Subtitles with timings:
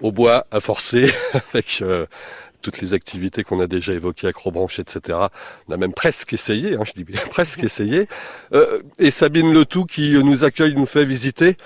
[0.00, 1.12] au bois à forcer
[1.52, 2.06] avec euh,
[2.62, 5.18] toutes les activités qu'on a déjà évoquées, acrobranche, etc.
[5.68, 8.08] On a même presque essayé, hein, je dis bien presque essayé.
[8.52, 11.56] Euh, et Sabine Letout qui nous accueille, nous fait visiter.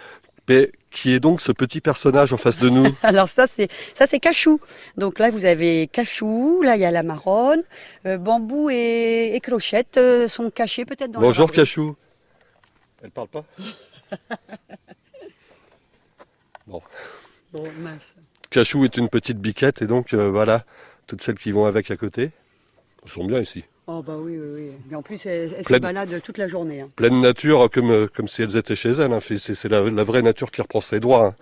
[0.48, 4.06] Mais qui est donc ce petit personnage en face de nous Alors ça c'est ça
[4.06, 4.60] c'est Cachou.
[4.96, 7.62] Donc là vous avez Cachou, là il y a la marronne,
[8.06, 9.40] euh, bambou et,
[9.98, 11.96] euh, sont cachés peut-être dans Bonjour Cachou.
[13.02, 13.44] Elle parle pas?
[16.66, 16.82] Bon.
[17.52, 18.14] Bon, mince.
[18.50, 20.64] Cachou est une petite biquette et donc euh, voilà,
[21.06, 22.30] toutes celles qui vont avec à côté.
[23.04, 23.64] Elles sont bien ici.
[23.86, 24.70] Oh bah oui oui oui.
[24.90, 26.82] Et en plus elle, elle se Pleine- balade toute la journée.
[26.82, 26.90] hein.
[26.96, 29.12] Pleine nature comme, euh, comme si elles étaient chez elles.
[29.12, 29.20] hein.
[29.20, 31.26] C'est c'est la, la vraie nature qui reprend ses droits.
[31.28, 31.34] hein.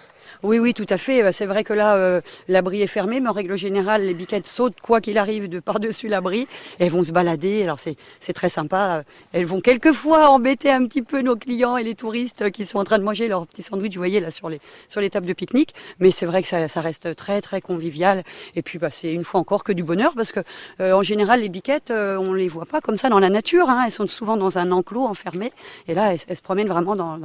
[0.42, 1.22] Oui oui tout à fait.
[1.22, 4.46] Euh, C'est vrai que là euh, l'abri est fermé, mais en règle générale les biquettes
[4.46, 6.46] sautent quoi qu'il arrive de par dessus l'abri
[6.78, 7.62] elles vont se balader.
[7.62, 9.02] Alors c'est très sympa.
[9.32, 12.84] Elles vont quelquefois embêter un petit peu nos clients et les touristes qui sont en
[12.84, 15.74] train de manger leur petit sandwich, vous voyez là sur les tables de pique-nique.
[16.00, 18.22] Mais c'est vrai que ça, ça reste très très convivial.
[18.54, 20.40] Et puis bah, c'est une fois encore que du bonheur parce que
[20.80, 23.68] euh, en général les biquettes euh, on les voit pas comme ça dans la nature.
[23.68, 23.82] hein.
[23.86, 25.52] Elles sont souvent dans un enclos enfermé
[25.88, 27.18] et là elles, se promènent vraiment dans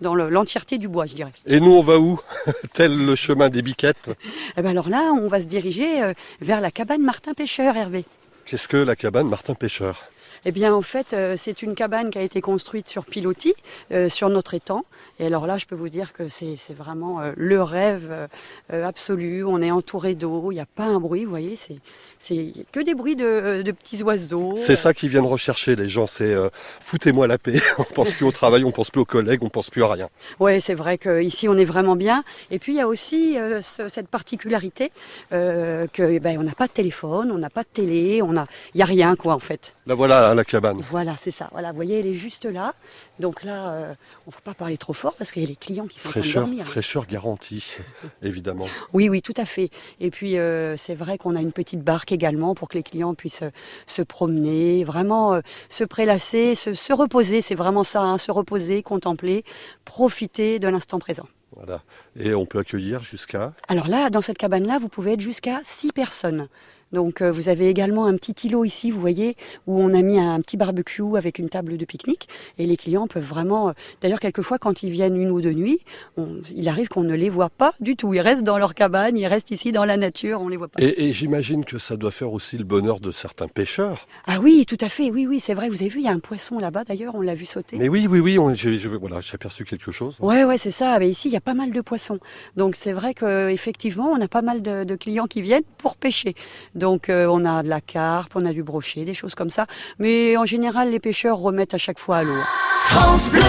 [0.00, 1.32] dans l'entièreté du bois, je dirais.
[1.46, 2.20] Et nous, on va où?
[2.72, 4.10] Tel le chemin des biquettes.
[4.56, 8.04] Eh ben alors là on va se diriger euh, vers la cabane Martin Pêcheur, Hervé.
[8.46, 10.04] Qu'est-ce que la cabane Martin Pêcheur
[10.44, 13.54] Eh bien, en fait, euh, c'est une cabane qui a été construite sur pilotis,
[13.90, 14.84] euh, sur notre étang.
[15.18, 18.28] Et alors là, je peux vous dire que c'est vraiment euh, le rêve
[18.70, 19.42] absolu.
[19.44, 22.94] On est entouré d'eau, il n'y a pas un bruit, vous voyez, c'est que des
[22.94, 24.54] bruits de, de petits oiseaux.
[24.56, 26.06] C'est ça qu'ils viennent rechercher, les gens.
[26.06, 26.36] C'est
[26.80, 27.60] foutez-moi la paix.
[27.78, 30.08] On pense plus au travail, on pense plus aux collègues, on pense plus à rien.
[30.38, 32.22] Ouais, c'est vrai qu'ici on est vraiment bien.
[32.50, 34.92] Et puis il y a aussi ce- cette particularité
[35.30, 38.78] que ben, on n'a pas de téléphone, on n'a pas de télé, on a, il
[38.78, 39.74] y a rien quoi en fait.
[39.86, 40.82] Là voilà, la cabane.
[40.90, 41.48] Voilà, c'est ça.
[41.52, 42.74] Voilà, vous voyez, elle est juste là.
[43.20, 43.94] Donc là, euh,
[44.26, 46.08] on ne faut pas parler trop fort parce qu'il y a les clients qui sont
[46.08, 46.64] en train de Fraîcheur, dormir.
[46.64, 47.76] fraîcheur garantie,
[48.22, 48.66] évidemment.
[48.92, 49.70] Oui, oui, tout à fait.
[50.00, 53.14] Et puis euh, c'est vrai qu'on a une petite barque également pour que les clients
[53.14, 53.50] puissent euh,
[53.86, 57.40] se promener, vraiment euh, se prélasser, se, se reposer.
[57.40, 59.44] C'est vraiment ça, hein, se reposer, contempler,
[59.84, 61.26] profiter de l'instant présent.
[61.54, 61.82] Voilà.
[62.16, 63.54] Et on peut accueillir jusqu'à.
[63.68, 66.48] Alors là, dans cette cabane-là, vous pouvez être jusqu'à six personnes.
[66.96, 69.36] Donc euh, vous avez également un petit îlot ici, vous voyez,
[69.66, 72.26] où on a mis un petit barbecue avec une table de pique-nique.
[72.58, 73.68] Et les clients peuvent vraiment...
[73.68, 75.80] euh, D'ailleurs, quelquefois, quand ils viennent une ou deux nuits,
[76.16, 78.14] on- il arrive qu'on ne les voit pas du tout.
[78.14, 80.82] Ils restent dans leur cabane, ils restent ici dans la nature, on les voit pas.
[80.82, 84.08] Et, et j'imagine que ça doit faire aussi le bonheur de certains pêcheurs.
[84.26, 85.68] Ah oui, tout à fait, oui, oui, c'est vrai.
[85.68, 87.76] Vous avez vu, il y a un poisson là-bas, d'ailleurs, on l'a vu sauter.
[87.76, 90.16] Mais oui, oui, oui, on- j'ai voilà, aperçu quelque chose.
[90.20, 90.98] Ouais, ouais, c'est ça.
[90.98, 92.18] Mais ici, il y a pas mal de poissons.
[92.56, 96.34] Donc, c'est vrai qu'effectivement, on a pas mal de, de clients qui viennent pour pêcher.
[96.74, 99.66] Donc, euh, on a de la carpe, on a du brochet, des choses comme ça.
[99.98, 102.42] Mais en général, les pêcheurs remettent à chaque fois à l'eau.
[102.88, 103.42] France Bleu.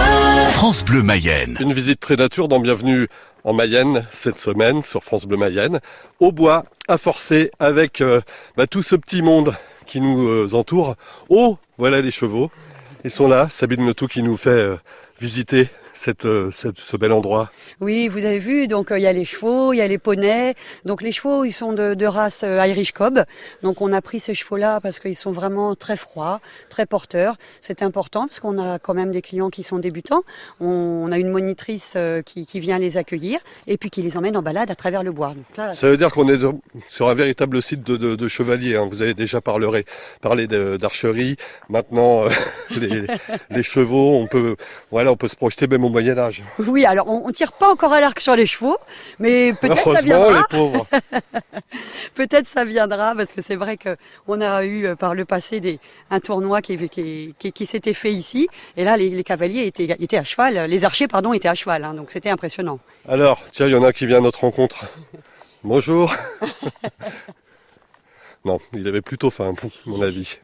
[0.52, 1.56] France Bleu Mayenne.
[1.60, 3.06] Une visite très nature dans Bienvenue
[3.44, 5.80] en Mayenne cette semaine sur France Bleu Mayenne.
[6.20, 8.20] Au bois, à forcer avec euh,
[8.56, 9.54] bah, tout ce petit monde
[9.86, 10.96] qui nous euh, entoure.
[11.28, 12.50] Oh, voilà les chevaux.
[13.04, 13.48] Ils sont là.
[13.48, 14.76] Sabine Letou qui nous fait euh,
[15.20, 17.50] visiter cette, euh, cette- ce bel endroit.
[17.80, 19.98] Oui, vous avez vu, donc euh, il y a les chevaux, il y a les
[19.98, 20.54] poneys.
[20.84, 23.24] Donc les chevaux, ils sont de, de race euh, Irish Cob.
[23.62, 27.36] Donc on a pris ces chevaux-là parce qu'ils sont vraiment très froids, très porteurs.
[27.60, 30.22] C'est important parce qu'on a quand même des clients qui sont débutants.
[30.60, 30.66] On,
[31.06, 34.42] on a une monitrice qui, qui vient les accueillir et puis qui les emmène en
[34.42, 35.28] balade à travers le bois.
[35.34, 36.38] Donc là, Ça veut dire qu'on est
[36.88, 38.76] sur un véritable site de, de, de chevaliers.
[38.76, 38.86] hein.
[38.88, 39.66] Vous avez déjà parlé,
[40.78, 41.36] d'archerie.
[41.68, 42.28] Maintenant, euh,
[42.78, 43.02] les,
[43.50, 44.56] les chevaux, on peut,
[44.90, 46.42] voilà, on peut se projeter même Moyen Âge.
[46.58, 48.78] Oui, alors on, on tire pas encore à l'arc sur les chevaux,
[49.18, 50.32] mais peut-être ça viendra.
[50.32, 50.86] les pauvres.
[52.14, 53.96] Peut-être ça viendra parce que c'est vrai que
[54.26, 55.78] on a eu euh, par le passé des,
[56.10, 59.96] un tournoi qui, qui, qui, qui s'était fait ici et là les, les cavaliers étaient,
[60.00, 62.78] étaient à cheval, les archers pardon étaient à cheval, hein, donc c'était impressionnant.
[63.08, 64.86] Alors, tiens, il y en a qui vient à notre rencontre.
[65.64, 66.14] Bonjour.
[68.44, 70.38] non, il avait plutôt faim, à mon avis.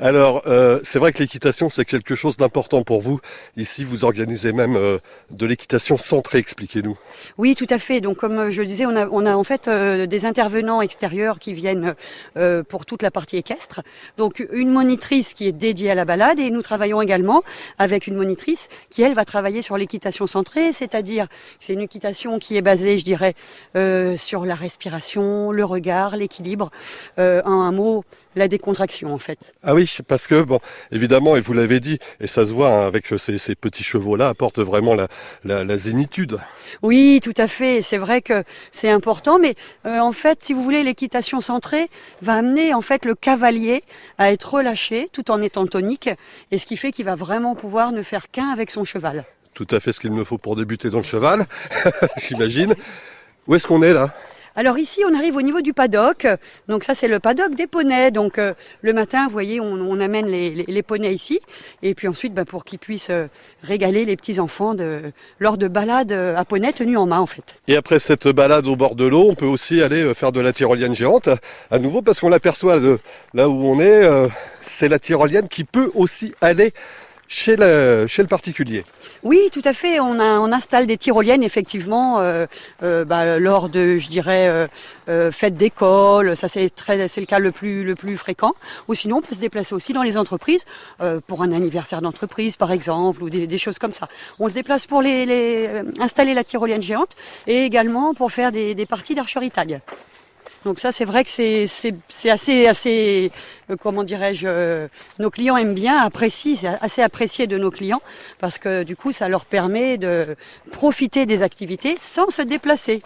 [0.00, 3.20] Alors, euh, c'est vrai que l'équitation, c'est quelque chose d'important pour vous.
[3.58, 4.98] Ici, vous organisez même euh,
[5.30, 6.98] de l'équitation centrée, expliquez-nous.
[7.36, 8.00] Oui, tout à fait.
[8.00, 11.38] Donc, comme je le disais, on a, on a en fait euh, des intervenants extérieurs
[11.38, 11.94] qui viennent
[12.38, 13.82] euh, pour toute la partie équestre.
[14.16, 17.42] Donc, une monitrice qui est dédiée à la balade et nous travaillons également
[17.78, 21.26] avec une monitrice qui, elle, va travailler sur l'équitation centrée, c'est-à-dire
[21.58, 23.34] c'est une équitation qui est basée, je dirais,
[23.76, 26.70] euh, sur la respiration, le regard, l'équilibre.
[27.18, 28.04] Euh, en un mot,
[28.36, 29.52] la décontraction, en fait.
[29.62, 30.60] Ah oui, parce que, bon,
[30.90, 34.28] évidemment, et vous l'avez dit, et ça se voit hein, avec ces, ces petits chevaux-là,
[34.28, 35.08] apporte vraiment la,
[35.44, 36.38] la, la zénitude.
[36.82, 37.82] Oui, tout à fait.
[37.82, 39.54] C'est vrai que c'est important, mais
[39.86, 41.88] euh, en fait, si vous voulez, l'équitation centrée
[42.22, 43.82] va amener en fait le cavalier
[44.18, 46.10] à être relâché tout en étant tonique,
[46.50, 49.24] et ce qui fait qu'il va vraiment pouvoir ne faire qu'un avec son cheval.
[49.54, 51.46] Tout à fait ce qu'il me faut pour débuter dans le cheval,
[52.16, 52.74] j'imagine.
[53.46, 54.14] Où est-ce qu'on est là?
[54.56, 56.26] Alors ici, on arrive au niveau du paddock.
[56.68, 58.10] Donc ça, c'est le paddock des poneys.
[58.10, 61.40] Donc euh, le matin, vous voyez, on, amène les, poneys ici.
[61.82, 63.26] Et puis ensuite, ben, pour qu'ils puissent euh,
[63.62, 67.54] régaler les petits-enfants de, lors de balades euh, à poney tenues en main, en fait.
[67.68, 70.52] Et après cette balade au bord de l'eau, on peut aussi aller faire de la
[70.52, 71.28] tyrolienne géante,
[71.70, 72.78] à nouveau parce qu'on l'aperçoit
[73.34, 74.28] là où on est,
[74.60, 76.72] c'est la tyrolienne qui peut aussi aller
[77.30, 78.84] chez le, particulier.
[79.22, 80.00] Oui, tout à fait.
[80.00, 80.18] On,
[80.52, 82.46] installe des tyroliennes, effectivement, euh,
[82.82, 84.68] euh, bah, lors de, je dirais,
[85.08, 86.36] euh, fêtes d'école.
[86.36, 88.52] Ça, c'est le cas le plus, fréquent.
[88.88, 90.64] Ou sinon, on peut se déplacer aussi dans les entreprises
[91.28, 94.08] pour un anniversaire d'entreprise, par exemple, ou des, choses comme ça.
[94.40, 95.02] On se déplace pour
[96.00, 97.14] installer la tyrolienne géante
[97.46, 99.80] et également pour faire des, des parties d'archerie tag.
[100.64, 103.32] Donc ça, c'est vrai que c'est assez, assez,
[103.70, 108.02] euh, comment dirais-je, euh, nos clients aiment bien, apprécient, c'est assez apprécié de nos clients
[108.38, 110.36] parce que du coup, ça leur permet de
[110.70, 113.02] profiter des activités sans se déplacer.